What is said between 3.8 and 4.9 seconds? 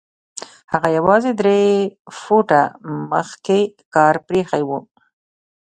کار پرېښی و.